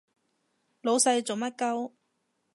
[0.81, 1.91] 老細做乜 𨳊